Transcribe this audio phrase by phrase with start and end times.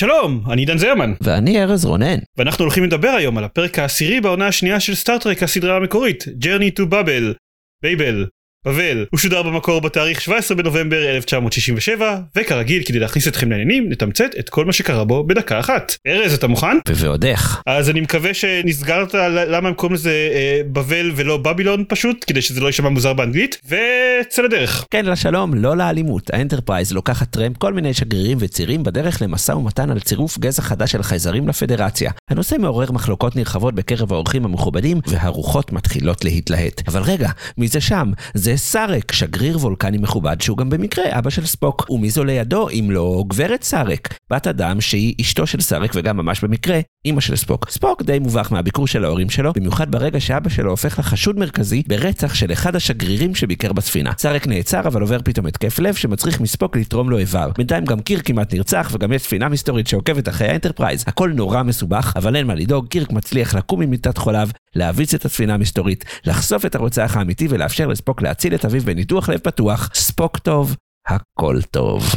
[0.00, 2.18] שלום, אני עידן זרמן, ואני ארז רונן.
[2.36, 6.80] ואנחנו הולכים לדבר היום על הפרק העשירי בעונה השנייה של Star Trek הסדרה המקורית, Journey
[6.80, 7.34] to Babel,
[7.82, 8.26] Babel,
[8.64, 9.06] בבל.
[9.10, 14.64] הוא שודר במקור בתאריך 17 בנובמבר 1967, וכרגיל, כדי להכניס אתכם לעניינים, נתמצת את כל
[14.64, 15.96] מה שקרה בו בדקה אחת.
[16.06, 16.76] ארז, אתה מוכן?
[16.88, 17.62] ועוד איך.
[17.66, 22.60] אז אני מקווה שנסגרת למה הם קוראים לזה אה, בבל ולא בבילון פשוט, כדי שזה
[22.60, 24.86] לא יישמע מוזר באנגלית, וצא לדרך.
[24.90, 26.30] כן, לשלום, לא לאלימות.
[26.32, 30.92] ה Enterprise לוקחת טרמפ כל מיני שגרירים וצירים בדרך למשא ומתן על צירוף גזע חדש
[30.92, 32.10] של חייזרים לפדרציה.
[32.30, 36.82] הנושא מעורר מחלוקות נרחבות בקרב האורחים המכובדים, והרוחות מתחילות להתלהט.
[36.88, 38.10] אבל רגע, מי זה שם?
[38.34, 41.86] זה סארק, שגריר וולקני מכובד שהוא גם במקרה אבא של ספוק.
[41.90, 46.44] ומי זו לידו אם לא גברת סארק, בת אדם שהיא אשתו של סארק וגם ממש
[46.44, 47.70] במקרה אמא של ספוק.
[47.70, 52.34] ספוק די מובך מהביקור של ההורים שלו, במיוחד ברגע שאבא שלו הופך לחשוד מרכזי ברצח
[52.34, 54.12] של אחד השגרירים שביקר בספינה.
[54.18, 57.50] סארק נעצר אבל עובר פתאום התקף לב שמצריך מספוק לתרום לו איבר.
[57.58, 61.04] בינתיים גם קירק כמעט נרצח וגם יש ספינה מסתורית שעוקבת אחרי ה Enterprise.
[61.06, 65.54] הכל נורא מסובך, אבל אין מה לדאוג, קירק מצליח לקום ממיטת חוליו, להביס את הספינה
[65.54, 69.90] המסתורית, לחשוף את הרוצח האמיתי ולאפשר לספוק להציל את אביו בניתוח לב פתוח.
[69.94, 70.76] סוף טוב,
[71.08, 72.14] הכל טוב.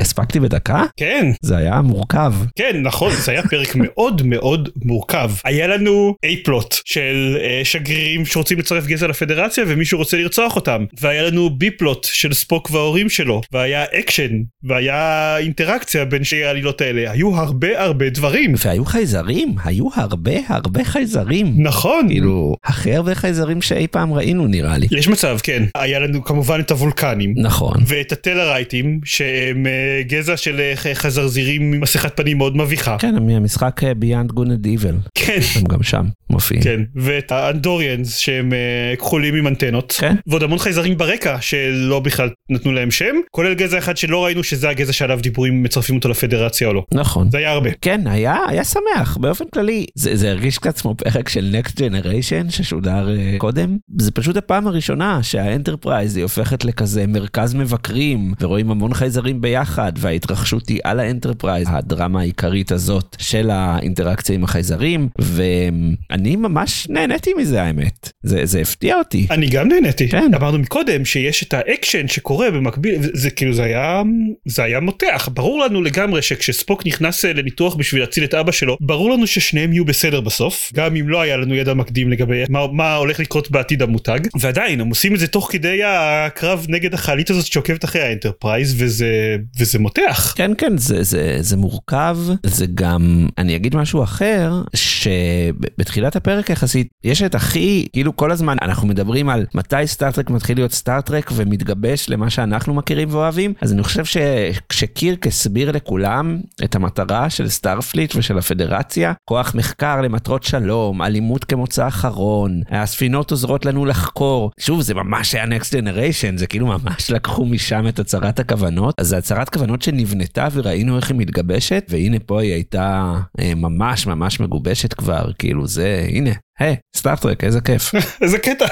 [0.00, 0.84] הספקתי בדקה?
[0.96, 1.30] כן.
[1.42, 2.32] זה היה מורכב.
[2.58, 5.30] כן, נכון, זה היה פרק מאוד מאוד מורכב.
[5.44, 10.84] היה לנו A-plot של uh, שגרירים שרוצים לצרף גזע לפדרציה ומישהו רוצה לרצוח אותם.
[11.00, 13.40] והיה לנו B-plot של ספוק וההורים שלו.
[13.52, 14.32] והיה אקשן,
[14.64, 17.10] והיה אינטראקציה בין שתי העלילות האלה.
[17.10, 18.54] היו הרבה הרבה דברים.
[18.64, 21.54] והיו חייזרים, היו הרבה הרבה חייזרים.
[21.56, 22.08] נכון.
[22.08, 24.86] כאילו, הכי הרבה חייזרים שאי פעם ראינו נראה לי.
[24.90, 25.62] יש מצב, כן.
[25.74, 27.34] היה לנו כמובן את הוולקנים.
[27.36, 27.76] נכון.
[27.86, 32.96] ואת הטלרייטים שהם אה, גזע של אה, חזרזירים עם מסכת פנים מאוד מביכה.
[32.98, 33.92] כן, מהמשחק אה,
[34.30, 35.08] Good and Evil.
[35.14, 35.40] כן.
[35.56, 36.62] הם גם שם מופיעים.
[36.62, 38.52] כן, ואת האנדוריאנס שהם
[38.98, 39.96] כחולים עם אנטנות.
[39.98, 40.16] כן.
[40.26, 44.68] ועוד המון חייזרים ברקע שלא בכלל נתנו להם שם, כולל גזע אחד שלא ראינו שזה
[44.68, 46.84] הגזע שעליו דיברו אם מצרפים אותו לפדרציה או לא.
[46.94, 47.30] נכון.
[47.30, 47.70] זה היה הרבה.
[47.80, 49.86] כן, היה, היה שמח, באופן כללי.
[49.94, 53.76] זה, זה הרגיש קצת כמו פרק של Next Generation ששודר uh, קודם.
[53.98, 57.95] זה פשוט הפעם הראשונה שה Enterprise היא הופכת לכזה מרכז מבקרים,
[58.40, 64.44] ורואים המון חייזרים ביחד, וההתרחשות היא על ה Enterprise, הדרמה העיקרית הזאת של האינטראקציה עם
[64.44, 68.10] החייזרים, ואני ממש נהניתי מזה האמת.
[68.22, 69.26] זה, זה הפתיע אותי.
[69.30, 70.08] אני גם נהניתי.
[70.08, 70.34] כן.
[70.34, 74.02] אמרנו מקודם שיש את האקשן שקורה במקביל, זה כאילו זה היה,
[74.44, 75.28] זה היה מותח.
[75.32, 79.84] ברור לנו לגמרי שכשספוק נכנס לניתוח בשביל להציל את אבא שלו, ברור לנו ששניהם יהיו
[79.84, 83.82] בסדר בסוף, גם אם לא היה לנו ידע מקדים לגבי מה, מה הולך לקרות בעתיד
[83.82, 88.09] המותג, ועדיין הם עושים את זה תוך כדי הקרב נגד החללית הזאת שעוקבת אחרי ה
[88.09, 90.32] Enterprise וזה וזה מותח.
[90.36, 92.18] כן כן זה זה זה מורכב.
[92.46, 98.56] זה גם אני אגיד משהו אחר שבתחילת הפרק יחסית יש את הכי כאילו כל הזמן
[98.62, 103.54] אנחנו מדברים על מתי Star Trek מתחיל להיות Star Trek ומתגבש למה שאנחנו מכירים ואוהבים.
[103.60, 110.42] אז אני חושב שכשקירק הסביר לכולם את המטרה של Starfleet ושל הפדרציה כוח מחקר למטרות
[110.42, 114.50] שלום אלימות כמוצא אחרון הספינות עוזרות לנו לחקור.
[114.60, 118.94] שוב זה ממש היה נקסט ג'נריישן זה כאילו ממש לקחו משם את הצהרת הכוונות?
[118.98, 124.06] אז זה הצהרת כוונות שנבנתה וראינו איך היא מתגבשת והנה פה היא הייתה אה, ממש
[124.06, 127.92] ממש מגובשת כבר כאילו זה הנה היי סטארטרק איזה כיף.
[128.22, 128.66] איזה קטע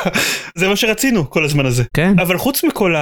[0.58, 1.84] זה מה שרצינו כל הזמן הזה.
[1.94, 2.18] כן.
[2.18, 2.94] אבל חוץ מכל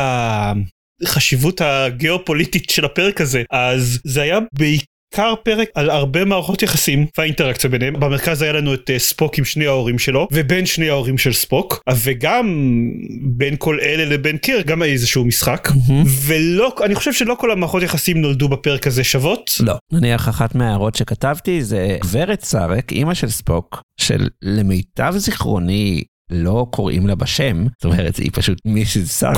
[1.03, 4.92] החשיבות הגיאופוליטית של הפרק הזה אז זה היה בעיקר.
[5.17, 9.45] בעיקר פרק על הרבה מערכות יחסים והאינטראקציה ביניהם במרכז היה לנו את uh, ספוק עם
[9.45, 12.47] שני ההורים שלו ובין שני ההורים של ספוק וגם
[13.23, 16.07] בין כל אלה לבין קיר גם היה איזשהו משחק Mm-hmm.
[16.27, 19.51] ולא אני חושב שלא כל המערכות יחסים נולדו בפרק הזה שוות.
[19.61, 26.03] לא נניח אחת מההערות שכתבתי זה גברת סארק אימא של ספוק של למיטב זיכרוני
[26.33, 29.37] לא קוראים לה בשם, זאת אומרת היא פשוט מיסיס סארק.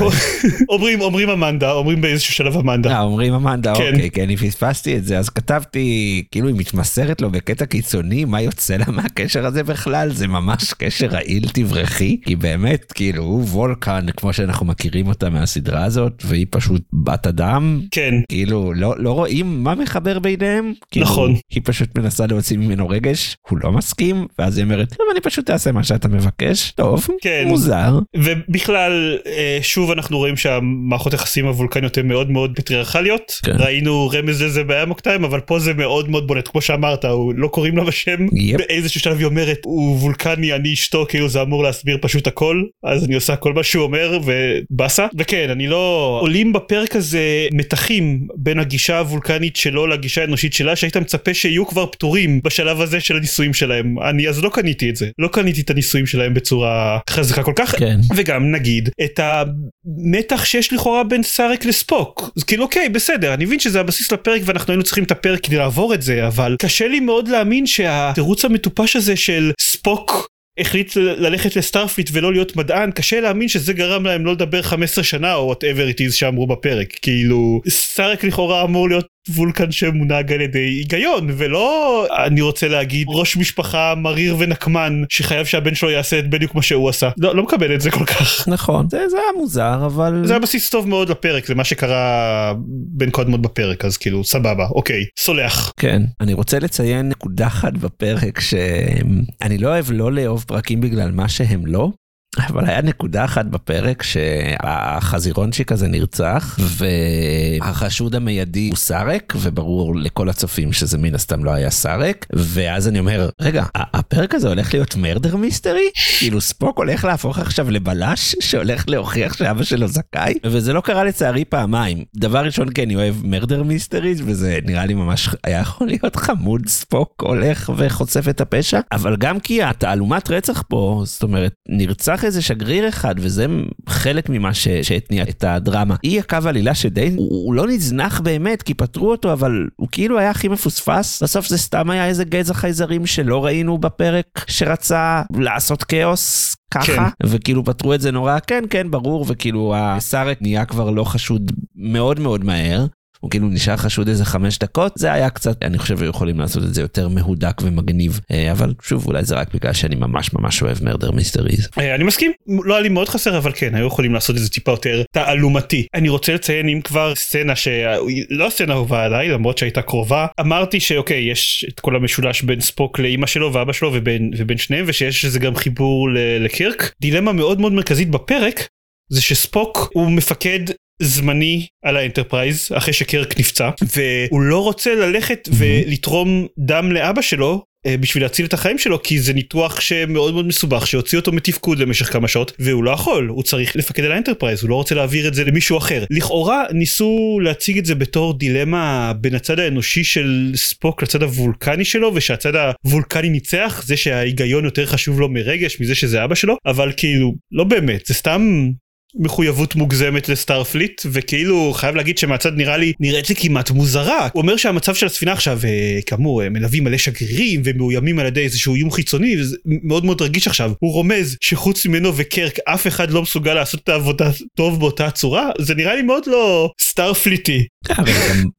[0.69, 2.91] אומרים אומרים אמנדה אומרים באיזשהו שלב אמנדה.
[2.91, 3.95] אה, אומרים אמנדה כן.
[3.95, 8.41] אוקיי כי אני פספסתי את זה אז כתבתי כאילו היא מתמסרת לו בקטע קיצוני מה
[8.41, 14.07] יוצא לה מהקשר הזה בכלל זה ממש קשר רעיל תברכי כי באמת כאילו הוא וולקן
[14.17, 19.65] כמו שאנחנו מכירים אותה מהסדרה הזאת והיא פשוט בת אדם כן כאילו לא לא רואים
[19.65, 21.35] מה מחבר ביניהם כאילו, נכון.
[21.51, 25.51] היא פשוט מנסה להוציא ממנו רגש הוא לא מסכים ואז היא אומרת טוב אני פשוט
[25.51, 27.45] אעשה מה שאתה מבקש טוב כן.
[27.47, 27.99] מוזר.
[28.17, 33.53] ובכלל אה, שוב אנחנו רואים שהמערכות יחסים הוולקניות הן מאוד מאוד פטריארכליות כן.
[33.59, 37.49] ראינו רמז לזה באמוק טיים אבל פה זה מאוד מאוד בולט כמו שאמרת הוא לא
[37.49, 38.59] קוראים לה בשם יפ.
[38.59, 43.05] באיזשהו שלב היא אומרת הוא וולקני אני אשתו כאילו זה אמור להסביר פשוט הכל אז
[43.05, 48.59] אני עושה כל מה שהוא אומר ובאסה וכן אני לא עולים בפרק הזה מתחים בין
[48.59, 53.55] הגישה הוולקנית שלו לגישה האנושית שלה שהיית מצפה שיהיו כבר פטורים בשלב הזה של הניסויים
[53.55, 56.64] שלהם אני אז לא קניתי את זה לא קניתי את הניסויים שלהם בצורה
[57.11, 58.01] חזקה כל כך כן.
[58.17, 63.61] וגם נגיד את המתח שיש לכאורה בין סארק לספוק אז כאילו אוקיי בסדר אני מבין
[63.61, 67.01] שזה הבסיס לפרק ואנחנו היינו צריכים את הפרק כדי לעבור את זה אבל קשה לי
[67.01, 70.29] מאוד להאמין שהתירוץ המטופש הזה של ספוק.
[70.61, 75.05] החליט ללכת ל Starfleet ולא להיות מדען קשה להאמין שזה גרם להם לא לדבר 15
[75.05, 80.41] שנה או whatever it is שאמרו בפרק כאילו סארק לכאורה אמור להיות וולקן שמונהג על
[80.41, 86.31] ידי היגיון ולא אני רוצה להגיד ראש משפחה מריר ונקמן שחייב שהבן שלו יעשה את
[86.31, 89.41] בדיוק מה שהוא עשה לא, לא מקבל את זה כל כך נכון, זה זה היה
[89.41, 90.23] מוזר, אבל...
[90.25, 94.67] זה היה בסיס טוב מאוד לפרק זה מה שקרה בין קודמות בפרק אז כאילו סבבה
[94.67, 96.03] אוקיי סולח כן.
[96.21, 101.67] אני רוצה לציין נקודה אחת בפרק שאני לא אוהב לא לאהוב פרקים בגלל מה שהם
[101.67, 101.91] לא.
[102.39, 110.73] אבל היה נקודה אחת בפרק שהחזירונצ'יק הזה נרצח והחשוד המיידי הוא סארק וברור לכל הצופים
[110.73, 115.37] שזה מן הסתם לא היה סארק ואז אני אומר רגע הפרק הזה הולך להיות מרדר
[115.37, 120.35] מיסטרי כאילו ספוק הולך להפוך עכשיו לבלש שהולך להוכיח שאבא שלו זכאי?
[120.45, 122.05] וזה לא קרה לצערי פעמיים.
[122.17, 126.69] דבר ראשון כי אני אוהב מרדר מיסטריז וזה נראה לי ממש היה יכול להיות חמוד
[126.69, 132.43] ספוק הולך וחושף את הפשע אבל גם כי התעלומת רצח פה זאת אומרת נרצח איזה
[132.43, 133.47] שגריר אחד וזה
[133.89, 138.63] חלק ממה ש- שהתניע את הדרמה היא הקו עלילה שדי הוא, הוא לא נזנח באמת
[138.63, 142.55] כי פטרו אותו אבל הוא כאילו היה הכי מפוספס בסוף זה סתם היה איזה גזע
[142.55, 147.03] חייזרים שלא ראינו בפרק שרצה לעשות כאוס ככה כן.
[147.27, 152.21] וכאילו פתרו את זה נורא כן כן ברור וכאילו הסארק נהיה כבר לא חשוד מאוד
[152.21, 152.87] מאוד מהר.
[153.25, 156.63] הוא כאילו נשאר חשוד איזה חמש דקות זה היה קצת אני חושב היו יכולים לעשות
[156.63, 160.63] את זה יותר מהודק ומגניב אה, אבל שוב אולי זה רק בגלל שאני ממש ממש
[160.63, 161.69] אוהב מרדר מיסטריז.
[161.79, 162.33] אה, אני מסכים.
[162.65, 165.87] לא היה לי מאוד חסר אבל כן היו יכולים לעשות את זה טיפה יותר תעלומתי.
[165.95, 171.31] אני רוצה לציין אם כבר סצנה שלא סצנה אהובה עליי למרות שהייתה קרובה אמרתי שאוקיי
[171.31, 175.39] יש את כל המשולש בין ספוק לאימא שלו ואבא שלו ובין ובין שניהם ושיש איזה
[175.39, 176.09] גם חיבור
[176.41, 178.69] לקירק דילמה מאוד מאוד מרכזית בפרק
[179.09, 180.61] זה שספוק הוא מפקד
[181.05, 187.97] זמני על האנטרפרייז אחרי שקרק נפצע והוא לא רוצה ללכת ולתרום דם לאבא שלו אה,
[187.97, 192.13] בשביל להציל את החיים שלו כי זה ניתוח שמאוד מאוד מסובך שהוציא אותו מתפקוד למשך
[192.13, 195.35] כמה שעות והוא לא יכול הוא צריך לפקד על האנטרפרייז הוא לא רוצה להעביר את
[195.35, 196.05] זה למישהו אחר.
[196.11, 202.13] לכאורה ניסו להציג את זה בתור דילמה בין הצד האנושי של ספוק לצד הוולקני שלו
[202.15, 202.53] ושהצד
[202.85, 207.65] הוולקני ניצח זה שההיגיון יותר חשוב לו מרגש מזה שזה אבא שלו אבל כאילו לא
[207.65, 208.71] באמת זה סתם
[209.17, 214.29] מחויבות מוגזמת לסטארפליט וכאילו חייב להגיד שמהצד נראה לי נראית לי כמעט מוזרה.
[214.33, 218.41] הוא אומר שהמצב של הספינה עכשיו אה, כאמור הם מלווים מלא שגרירים ומאוימים על ידי
[218.41, 220.73] איזשהו איום חיצוני וזה מאוד מאוד רגיש עכשיו.
[220.79, 225.51] הוא רומז שחוץ ממנו וקרק אף אחד לא מסוגל לעשות את העבודה טוב באותה צורה.
[225.59, 227.67] זה נראה לי מאוד לא סטארפליטי.
[227.89, 228.05] גם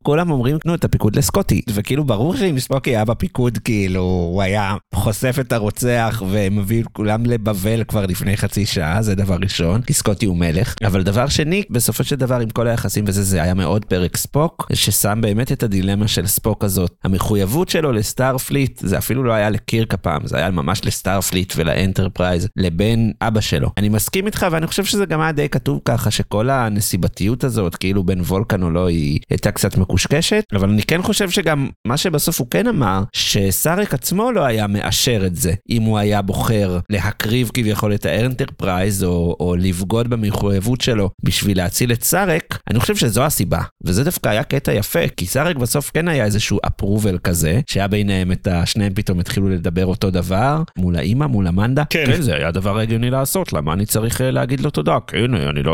[0.04, 1.62] כולם אומרים תנו את הפיקוד לסקוטי.
[1.74, 7.84] וכאילו ברור שאם סקוטי היה בפיקוד כאילו הוא היה חושף את הרוצח ומביא כולם לבבל
[7.84, 9.82] כבר לפני חצי שעה זה דבר ראשון.
[9.82, 13.44] כי סקוטי הוא מלך אבל דבר שני בסופו של דבר עם כל היחסים וזה זה
[13.44, 16.92] היה מאוד פרק ספוק ששם באמת את הדילמה של ספוק הזאת.
[17.04, 23.12] המחויבות שלו לסטארפליט זה אפילו לא היה לקירק הפעם זה היה ממש לסטארפליט ולאנטרפרייז לבין
[23.22, 23.70] אבא שלו.
[23.78, 28.04] אני מסכים איתך ואני חושב שזה גם היה די כתוב ככה שכל הנסיבתיות הזאת כאילו
[28.04, 30.44] בין וולקן או לא היא הייתה קצת מקושקשת.
[30.54, 35.24] אבל אני כן חושב שגם מה שבסוף הוא כן אמר שסארק עצמו לא היה מאשר
[35.26, 40.35] את זה אם הוא היה בוחר להקריב כביכול את האנטרפרייז או, או לבגוד במחויבות
[40.82, 43.62] שלו בשביל להציל את סארק אני חושב שזו הסיבה.
[43.84, 48.32] וזה דווקא היה קטע יפה כי סארק בסוף כן היה איזשהו אפרובל כזה שהיה ביניהם
[48.32, 51.84] את השניהם פתאום התחילו לדבר אותו דבר מול האימא מול אמנדה.
[51.90, 52.04] כן.
[52.08, 54.98] כן זה היה דבר הגיוני לעשות למה אני צריך אה, להגיד לו תודה?
[55.08, 55.72] כן אני לא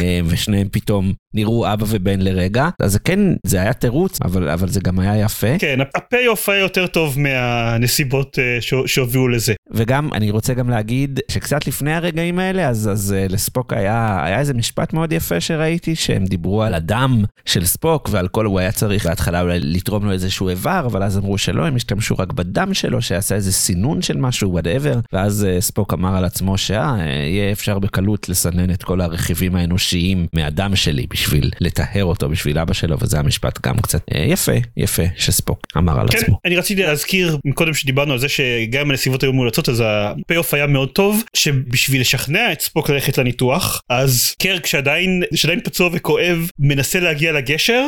[0.00, 2.68] אה, ושניהם פתאום נראו אבא ובן לרגע.
[2.80, 5.58] אז זה כן זה היה תירוץ אבל אבל זה גם היה יפה.
[5.58, 9.54] כן הפי אוף היה יותר טוב מהנסיבות אה, שהו- שהובילו לזה.
[9.70, 14.38] וגם אני רוצה גם להגיד שקצת לפני הרגעים האלה אז אז אה, לספוק היה היה
[14.38, 18.72] איזה משפט מאוד יפה שראיתי שהם דיברו על הדם של ספוק ועל כל הוא היה
[18.72, 22.74] צריך בהתחלה אולי לתרום לו איזשהו איבר אבל אז אמרו שלא הם השתמשו רק בדם
[22.74, 27.78] שלו שעשה איזה סינון של משהו whatever ואז אה, ספוק אמר על עצמו שיהיה אפשר
[27.78, 33.18] בקלות לסנן את כל הרכיבים האנושיים מהדם שלי בשביל לטהר אותו בשביל אבא שלו וזה
[33.18, 36.38] המשפט גם קצת אה, יפה יפה שספוק אמר על כן, עצמו.
[36.44, 40.54] אני רציתי להזכיר קודם שדיברנו על זה שגם אם הנסיבות היו מאולצות אז ה payoff
[40.54, 46.48] היה מאוד טוב שבשביל לשכנע את ספוק ללכת לניתוח אז קירק שעדיין שעדיין פצוע וכואב
[46.58, 47.84] מנסה להגיע לגשר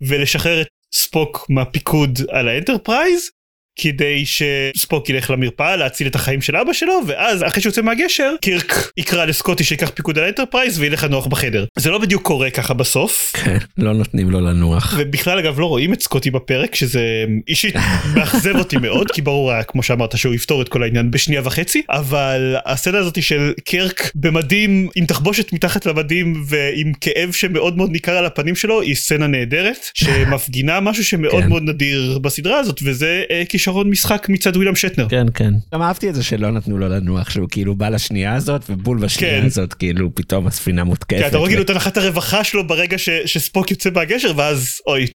[0.00, 3.30] ולשחרר את ספוק מהפיקוד על האנטרפרייז
[3.76, 8.34] כדי שספוק ילך למרפאה להציל את החיים של אבא שלו ואז אחרי שהוא יוצא מהגשר
[8.40, 12.74] קירק יקרא לסקוטי שיקח פיקוד על האנטרפרייז וילך לנוח בחדר זה לא בדיוק קורה ככה
[12.74, 14.94] בסוף כן, לא נותנים לו לנוח.
[14.98, 17.74] ובכלל אגב לא רואים את סקוטי בפרק שזה אישית
[18.14, 21.82] מאכזב אותי מאוד כי ברור היה כמו שאמרת שהוא יפתור את כל העניין בשנייה וחצי
[21.90, 28.12] אבל הסצנה הזאת של קירק במדים עם תחבושת מתחת למדים ועם כאב שמאוד מאוד ניכר
[28.12, 31.48] על הפנים שלו היא סצנה נהדרת שמפגינה משהו שמאוד כן.
[31.48, 35.08] מאוד נדיר בסדרה הזאת וזה אה, כישרון משחק מצד וויליאם שאטנר.
[35.08, 35.54] כן, כן.
[35.74, 39.40] גם אהבתי את זה שלא נתנו לו לנוח, שהוא כאילו בא לשנייה הזאת, ובול בשנייה
[39.40, 39.46] כן.
[39.46, 41.20] הזאת, כאילו פתאום הספינה מותקפת.
[41.20, 45.06] כי אתה רואה כאילו את הנחת הרווחה שלו ברגע ש- שספוק יוצא מהגשר ואז אוי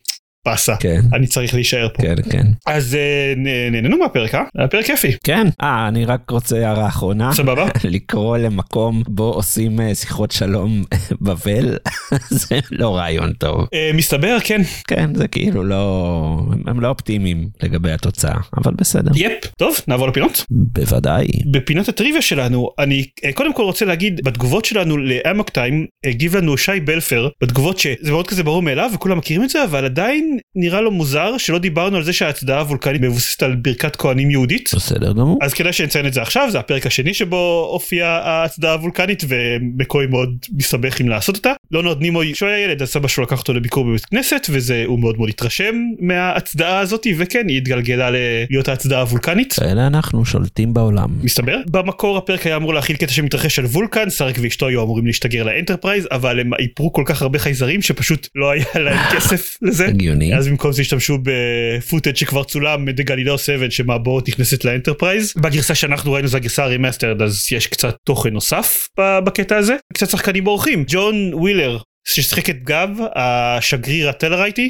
[0.45, 2.01] באסה כן, אני צריך להישאר פה.
[2.03, 2.47] כן, כן.
[2.65, 3.33] אז אה,
[3.71, 4.43] נהנינו מהפרק אה?
[4.57, 5.11] היה פרק כיפי.
[5.23, 7.33] כן, אה, אני רק רוצה הערה אחרונה.
[7.33, 7.67] סבבה?
[7.83, 10.83] לקרוא למקום בו עושים אה, שיחות שלום
[11.21, 11.77] בבל,
[12.29, 13.67] זה לא רעיון טוב.
[13.73, 16.41] אה, מסתבר כן כן, זה כאילו לא...
[16.67, 19.11] הם לא אופטימיים לגבי התוצאה, אבל בסדר.
[19.15, 20.45] יפ טוב נעבור לפינות.
[20.49, 21.27] בוודאי.
[21.51, 26.57] בפינת הטריוויה שלנו אני אה, קודם כל רוצה להגיד בתגובות שלנו לאמוק טיים הגיב לנו
[26.57, 30.81] שי בלפר בתגובות שזה מאוד כזה ברור מאליו וכולם מכירים את זה אבל עדיין נראה
[30.81, 34.69] לו מוזר שלא דיברנו על זה שההצדעה הוולקנית מבוססת על ברכת כהנים יהודית.
[34.75, 35.39] בסדר גמור.
[35.41, 40.29] אז כדאי שנציין את זה עכשיו זה הפרק השני שבו הופיעה ההצדעה הוולקנית ומקוי מאוד
[40.57, 41.53] מסתבך עם לעשות אותה.
[41.71, 44.99] לונרד נימוי כשהוא היה ילד אז סבא שלו לקח אותו לביקור בבית כנסת וזה הוא
[44.99, 48.09] מאוד מאוד התרשם מההצדעה הזאתי וכן היא התגלגלה
[48.49, 49.53] להיות ההצדעה הוולקנית.
[49.53, 51.09] כאלה אנחנו שולטים בעולם.
[51.23, 55.43] מסתבר במקור הפרק היה אמור להכיל קטע שמתרחש על וולקן סארק ואשתו היו אמורים להשתגר
[55.43, 59.87] לאנטרפרייז אבל הם איפרו כל כך הרבה חייזרים שפשוט לא היה להם כסף לזה.
[60.21, 60.39] הגיוני.
[60.39, 66.11] אז במקום זה השתמשו ב footage שכבר צולם בגלילאו 7 שמעבורת נכנסת לאנטרפרייז בגרסה שאנחנו
[66.11, 70.83] ראינו זה הגרסה ה remastered אז יש קצת תוכן נוסף בקטע הזה קצת שחקנים אורחים
[70.87, 74.69] ג'ון ווילר ששיחק את גאב השגריר הטלרייטי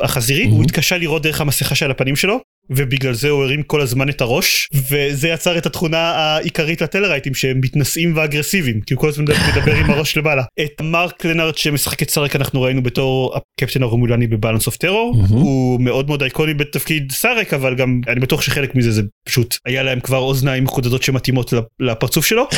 [0.00, 0.48] החזירי Mhm.
[0.48, 4.20] הוא התקשה לראות דרך המסכה של הפנים שלו ובגלל זה הוא הרים כל הזמן את
[4.20, 9.74] הראש וזה יצר את התכונה העיקרית לטלרייטים שהם מתנשאים ואגרסיביים כי הוא כל הזמן מדבר
[9.74, 10.42] עם הראש למעלה.
[10.64, 15.16] את מרק לנארט שמשחק את סארק אנחנו ראינו בתור הקפטן הרומולני ב Balance of Terror.
[15.28, 19.82] הוא מאוד מאוד אייקוני בתפקיד סארק אבל גם אני בטוח שחלק מזה זה פשוט היה
[19.82, 22.48] להם כבר אוזניים מחודדות שמתאימות לפ- לפרצוף שלו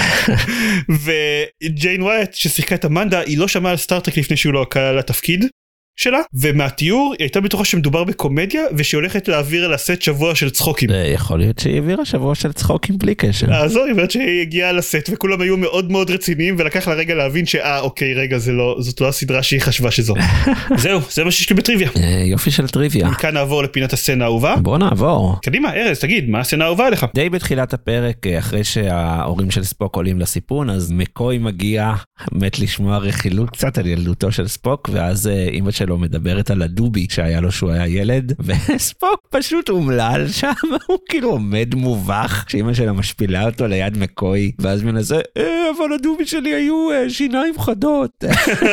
[1.05, 5.45] וג'יין ווייט ששיחקה את אמנדה היא לא שמעה על סטארטרק לפני שהוא נקרא לתפקיד
[5.97, 10.89] שלה ומהתיאור היא הייתה בטוחה שמדובר בקומדיה ושהיא הולכת להעביר על הסט שבוע של צחוקים.
[10.89, 13.55] זה יכול להיות שהיא העבירה שבוע של צחוקים בלי קשר.
[13.55, 17.15] אז זו, היא אומרת שהיא הגיעה לסט וכולם היו מאוד מאוד רציניים ולקח לה רגע
[17.15, 20.15] להבין שאה אוקיי רגע זה לא זאת לא הסדרה שהיא חשבה שזו.
[20.83, 21.91] זהו זה מה שיש לי בטריוויה.
[21.97, 23.09] אה, יופי של טריוויה.
[23.09, 24.55] מכאן נעבור לפינת הסצנה האהובה.
[24.57, 25.37] בוא נעבור.
[25.43, 27.07] קדימה ארז תגיד מה הסצנה האהובה עליך.
[27.15, 31.93] די בתחילת הפרק, אה, אחרי שההורים של ספוק עולים לסיפון, אז מקוי מגיע,
[32.33, 37.07] מת לשמוע רכילות קצת על ילדותו של ספוק, ואז אה, אימא שלו מדברת על הדובי
[37.11, 40.53] שהיה לו שהוא היה ילד, וספוק פשוט אומלל שם,
[40.87, 46.27] הוא כאילו עומד מובך, שאימא שלו משפילה אותו ליד מקוי, ואז מנסה, אה, אבל הדובי
[46.27, 48.25] שלי היו אה, שיניים חדות.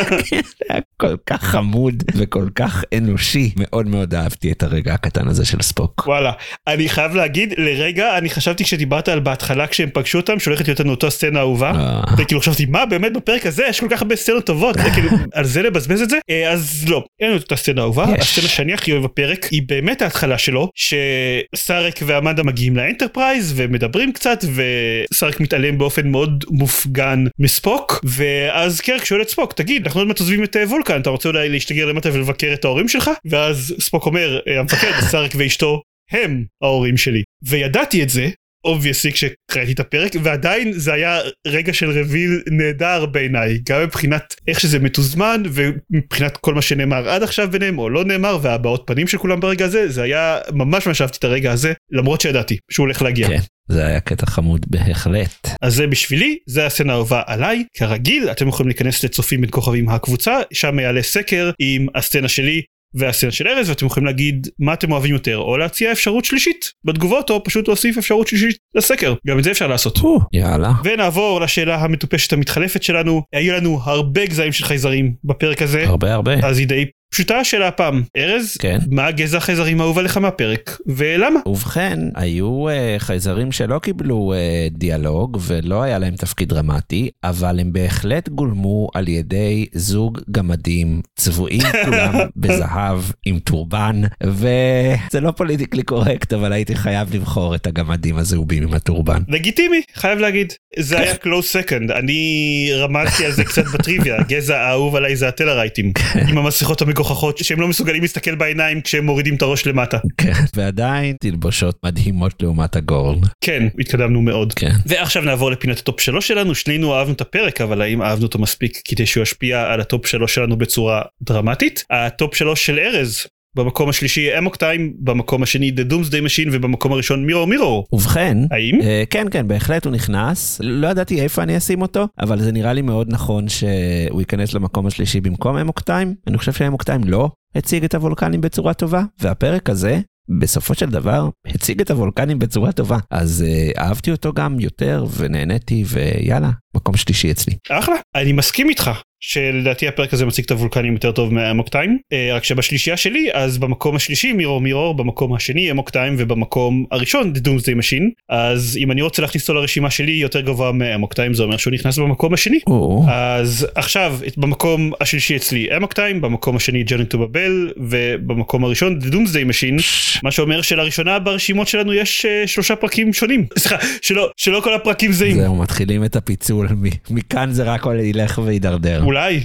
[0.69, 5.61] היה כל כך חמוד וכל כך אנושי, מאוד מאוד אהבתי את הרגע הקטן הזה של
[5.61, 6.03] ספוק.
[6.07, 6.31] וואלה
[6.67, 10.91] אני חייב להגיד לרגע אני חשבתי כשדיברת על בהתחלה כשהם פגשו אותם שהולכת להיות לנו
[10.91, 11.71] אותה סצנה אהובה.
[11.71, 12.01] אה.
[12.17, 15.61] וכאילו חשבתי מה באמת בפרק הזה יש כל כך הרבה סצנות טובות כאילו על זה
[15.61, 18.03] לבזבז את זה אה, אז לא אין לנו את אותה סצנה אהובה.
[18.03, 24.39] הסצנה שאני הכי אוהב בפרק היא באמת ההתחלה שלו שסארק ואמנדה מגיעים לאנטרפרייז ומדברים קצת
[24.55, 30.19] וסארק מתעלם באופן מאוד מופגן מספוק ואז קירק שואל את ספוק תגיד אנחנו עוד מעט
[30.19, 34.05] עוזבים את אה, וולקן אתה רוצה אולי להשתגר למטה ולבקר את ההורים שלך ואז ספוק
[34.05, 35.81] אומר "אה, המפקד סארק ואשתו
[36.11, 38.29] הם ההורים שלי וידעתי את זה
[38.65, 44.59] obviously כשקראתי את הפרק ועדיין זה היה רגע של reveal נהדר בעיניי גם מבחינת איך
[44.59, 49.17] שזה מתוזמן ומבחינת כל מה שנאמר עד עכשיו ביניהם או לא נאמר והבעות פנים של
[49.17, 53.01] כולם ברגע הזה זה היה ממש ממש אהבתי את הרגע הזה למרות שידעתי שהוא הולך
[53.01, 53.27] להגיע.
[53.27, 55.47] כן, זה היה קטע חמוד בהחלט.
[55.61, 60.39] אז זה בשבילי זה הסצנה האהובה עליי כרגיל אתם יכולים להיכנס לצופים בין כוכבים הקבוצה
[60.53, 62.61] שם יעלה סקר עם הסצנה שלי
[62.95, 67.29] והסצנה של ארז ואתם יכולים להגיד מה אתם אוהבים יותר או להציע אפשרות שלישית בתגובות
[67.29, 69.97] או פשוט להוסיף אפשרות שלישית לסקר גם את זה אפשר לעשות.
[70.33, 70.71] יאללה.
[70.83, 76.33] ונעבור לשאלה המטופשת המתחלפת שלנו היו לנו הרבה גזעים של חייזרים בפרק הזה הרבה הרבה.
[76.43, 78.79] אז היא די פשוטה השאלה הפעם, ארז, כן.
[78.91, 81.39] מה הגזע החייזרים האהוב עליך מהפרק, ולמה?
[81.45, 87.73] ובכן, היו uh, חייזרים שלא קיבלו uh, דיאלוג ולא היה להם תפקיד דרמטי, אבל הם
[87.73, 96.33] בהחלט גולמו על ידי זוג גמדים צבועים כולם בזהב עם טורבן, וזה לא politically correct,
[96.33, 99.21] אבל הייתי חייב לבחור את הגמדים הזהובים עם הטורבן.
[99.27, 100.53] לגיטימי, חייב להגיד.
[100.79, 105.91] זה היה close second, אני רמזתי על זה קצת בטריוויה, הגזע האהוב עליי זה הטלרייטים,
[106.29, 107.02] עם המסכות המגוחכות
[107.41, 109.97] שהם לא מסוגלים להסתכל בעיניים כשהם מורידים את הראש למטה.
[110.17, 113.19] כן, ועדיין תלבושות מדהימות לעומת הגורן.
[113.41, 114.53] כן, התקדמנו מאוד.
[114.53, 114.71] כן.
[114.85, 118.81] ועכשיו נעבור לפינת הטופ שלוש שלנו, שנינו אהבנו את הפרק, אבל האם אהבנו אותו מספיק
[118.85, 121.83] כדי שהוא ישפיע על הטופ שלוש שלנו בצורה דרמטית?
[121.89, 123.27] הטופ שלוש של ארז.
[123.55, 127.85] במקום השלישי אמוק טיים, במקום השני The Doomsday Machine ובמקום הראשון מירו מירו.
[127.91, 128.81] ובכן, האם?
[128.81, 130.61] אה, כן, כן, בהחלט הוא נכנס.
[130.63, 134.85] לא ידעתי איפה אני אשים אותו, אבל זה נראה לי מאוד נכון שהוא ייכנס למקום
[134.87, 136.15] השלישי במקום אמוק טיים.
[136.27, 139.99] אני חושב שאמוק טיים לא הציג את הוולקנים בצורה טובה, והפרק הזה,
[140.39, 142.97] בסופו של דבר, הציג את הוולקנים בצורה טובה.
[143.11, 147.53] אז אה, אהבתי אותו גם יותר, ונהניתי, ויאללה, מקום שלישי אצלי.
[147.69, 147.95] אחלה.
[148.15, 148.91] אני מסכים איתך
[149.25, 153.29] שלדעתי הפרק הזה מציג את הוולקנים יותר טוב מ Amok Time, אה, רק שבשלישייה שלי
[153.33, 158.77] אז במקום השלישי Mirror, Mirror, במקום השני Amok Time ובמקום הראשון The Doomsday Machine, אז
[158.81, 161.73] אם אני רוצה להכניס אותו לרשימה שלי יותר גבוה מ Amok Time זה אומר שהוא
[161.73, 162.59] נכנס במקום השני.
[162.67, 168.99] או, אז עכשיו במקום השלישי אצלי Amok Time, במקום השני Journey to Babel ובמקום הראשון
[169.01, 169.83] The Doomsday Machine,
[170.23, 175.11] מה שאומר שלראשונה ברשימות שלנו יש אה, שלושה פרקים שונים, סליחה, שלא, שלא כל הפרקים
[175.11, 175.37] זהים.
[175.37, 176.67] זהו, מתחילים את הפיצול,
[177.09, 179.12] מכאן זה רק ילך ויידרדר.
[179.13, 179.39] אולי,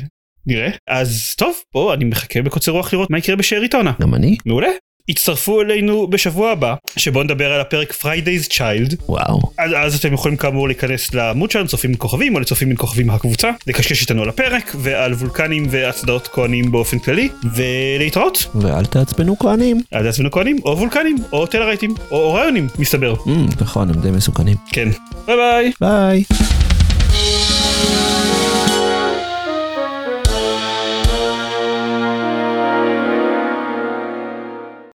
[0.47, 0.71] נראה.
[0.87, 3.93] אז טוב, בוא, אני מחכה בקוצר רוח לראות מה יקרה בשארית העונה.
[4.01, 4.37] גם אני?
[4.47, 4.69] מעולה.
[5.09, 8.95] הצטרפו אלינו בשבוע הבא, שבו נדבר על הפרק Friday's Child.
[9.09, 9.41] וואו.
[9.59, 13.11] אז, אז אתם יכולים כאמור להיכנס לעמוד שלנו, צופים מן כוכבים, או לצופים מן כוכבים
[13.11, 18.47] הקבוצה, לקשקש איתנו על הפרק, ועל וולקנים והצדעות כהנים באופן כללי, ולהתראות.
[18.55, 19.81] ואל תעצבנו כהנים.
[19.93, 23.15] אז עצמנו כהנים, או וולקנים, או טלרייטים, או אוריונים, מסתבר.
[23.15, 24.57] Mm, נכון, הם די מסוכנים.
[24.73, 24.89] כן.
[25.27, 25.73] ביי ביי.
[25.81, 26.25] ביי.